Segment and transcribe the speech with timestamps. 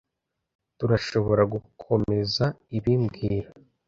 [0.75, 2.45] Tturashoboragukomeza
[2.77, 3.49] ibi mbwira